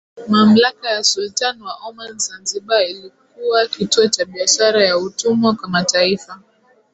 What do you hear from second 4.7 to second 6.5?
ya utumwa kwa mataifa